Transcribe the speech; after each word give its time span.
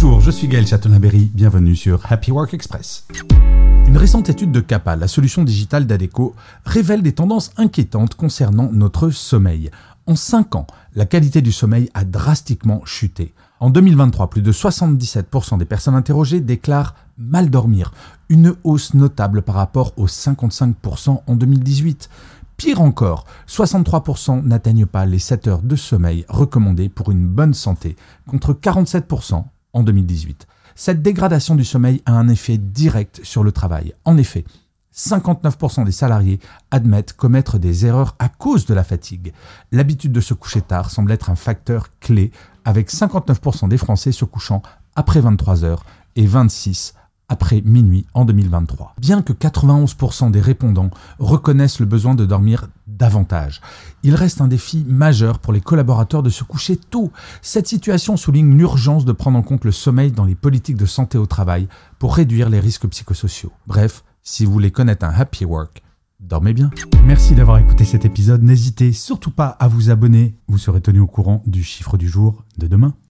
Bonjour, 0.00 0.20
je 0.20 0.30
suis 0.30 0.46
Gaël 0.46 0.64
Chatonaberry, 0.64 1.28
bienvenue 1.34 1.74
sur 1.74 2.00
Happy 2.08 2.30
Work 2.30 2.54
Express. 2.54 3.04
Une 3.88 3.96
récente 3.96 4.28
étude 4.28 4.52
de 4.52 4.60
CAPA, 4.60 4.94
la 4.94 5.08
solution 5.08 5.42
digitale 5.42 5.88
d'ADECO, 5.88 6.36
révèle 6.64 7.02
des 7.02 7.10
tendances 7.10 7.50
inquiétantes 7.56 8.14
concernant 8.14 8.70
notre 8.70 9.10
sommeil. 9.10 9.72
En 10.06 10.14
5 10.14 10.54
ans, 10.54 10.68
la 10.94 11.04
qualité 11.04 11.42
du 11.42 11.50
sommeil 11.50 11.90
a 11.94 12.04
drastiquement 12.04 12.80
chuté. 12.84 13.34
En 13.58 13.70
2023, 13.70 14.30
plus 14.30 14.40
de 14.40 14.52
77% 14.52 15.58
des 15.58 15.64
personnes 15.64 15.96
interrogées 15.96 16.40
déclarent 16.40 16.94
mal 17.18 17.50
dormir, 17.50 17.92
une 18.28 18.54
hausse 18.62 18.94
notable 18.94 19.42
par 19.42 19.56
rapport 19.56 19.94
aux 19.96 20.06
55% 20.06 21.22
en 21.26 21.34
2018. 21.34 22.08
Pire 22.56 22.82
encore, 22.82 23.24
63% 23.48 24.44
n'atteignent 24.44 24.86
pas 24.86 25.06
les 25.06 25.18
7 25.18 25.48
heures 25.48 25.62
de 25.62 25.74
sommeil 25.74 26.24
recommandées 26.28 26.88
pour 26.88 27.10
une 27.10 27.26
bonne 27.26 27.54
santé, 27.54 27.96
contre 28.28 28.52
47% 28.52 29.42
en 29.78 29.82
2018. 29.82 30.46
Cette 30.74 31.02
dégradation 31.02 31.54
du 31.54 31.64
sommeil 31.64 32.02
a 32.06 32.12
un 32.12 32.28
effet 32.28 32.58
direct 32.58 33.20
sur 33.22 33.42
le 33.42 33.52
travail. 33.52 33.94
En 34.04 34.16
effet, 34.16 34.44
59% 34.94 35.84
des 35.84 35.92
salariés 35.92 36.40
admettent 36.70 37.12
commettre 37.12 37.58
des 37.58 37.86
erreurs 37.86 38.16
à 38.18 38.28
cause 38.28 38.66
de 38.66 38.74
la 38.74 38.84
fatigue. 38.84 39.32
L'habitude 39.70 40.12
de 40.12 40.20
se 40.20 40.34
coucher 40.34 40.60
tard 40.60 40.90
semble 40.90 41.12
être 41.12 41.30
un 41.30 41.36
facteur 41.36 41.88
clé, 42.00 42.32
avec 42.64 42.90
59% 42.90 43.68
des 43.68 43.78
Français 43.78 44.12
se 44.12 44.24
couchant 44.24 44.62
après 44.96 45.20
23 45.20 45.64
heures 45.64 45.84
et 46.16 46.26
26 46.26 46.94
après 47.28 47.60
minuit 47.62 48.06
en 48.14 48.24
2023. 48.24 48.94
Bien 48.98 49.22
que 49.22 49.32
91% 49.32 50.30
des 50.30 50.40
répondants 50.40 50.90
reconnaissent 51.18 51.80
le 51.80 51.86
besoin 51.86 52.14
de 52.14 52.24
dormir 52.24 52.68
davantage, 52.86 53.60
il 54.02 54.14
reste 54.14 54.40
un 54.40 54.48
défi 54.48 54.84
majeur 54.88 55.38
pour 55.38 55.52
les 55.52 55.60
collaborateurs 55.60 56.22
de 56.22 56.30
se 56.30 56.44
coucher 56.44 56.76
tôt. 56.76 57.12
Cette 57.42 57.68
situation 57.68 58.16
souligne 58.16 58.56
l'urgence 58.56 59.04
de 59.04 59.12
prendre 59.12 59.38
en 59.38 59.42
compte 59.42 59.64
le 59.64 59.72
sommeil 59.72 60.12
dans 60.12 60.24
les 60.24 60.34
politiques 60.34 60.76
de 60.76 60.86
santé 60.86 61.18
au 61.18 61.26
travail 61.26 61.68
pour 61.98 62.16
réduire 62.16 62.48
les 62.48 62.60
risques 62.60 62.88
psychosociaux. 62.88 63.52
Bref, 63.66 64.04
si 64.22 64.44
vous 64.44 64.52
voulez 64.52 64.70
connaître 64.70 65.04
un 65.04 65.10
happy 65.10 65.44
work, 65.44 65.82
dormez 66.20 66.52
bien. 66.52 66.70
Merci 67.04 67.34
d'avoir 67.34 67.58
écouté 67.58 67.84
cet 67.84 68.04
épisode. 68.04 68.42
N'hésitez 68.42 68.92
surtout 68.92 69.30
pas 69.30 69.48
à 69.48 69.68
vous 69.68 69.90
abonner. 69.90 70.34
Vous 70.48 70.58
serez 70.58 70.80
tenu 70.80 71.00
au 71.00 71.06
courant 71.06 71.42
du 71.46 71.62
chiffre 71.62 71.96
du 71.96 72.08
jour 72.08 72.44
de 72.58 72.66
demain. 72.66 72.94